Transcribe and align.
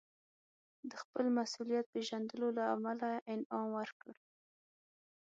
د 0.89 0.91
خپل 1.01 1.25
مسوولیت 1.37 1.85
پېژندلو 1.93 2.47
له 2.57 2.63
امله 2.75 3.09
انعام 3.33 3.67
ورکړ. 3.79 4.13